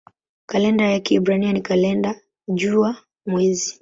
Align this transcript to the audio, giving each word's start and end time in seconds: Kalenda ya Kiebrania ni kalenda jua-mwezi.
Kalenda 0.45 0.89
ya 0.91 0.99
Kiebrania 0.99 1.53
ni 1.53 1.61
kalenda 1.61 2.21
jua-mwezi. 2.47 3.69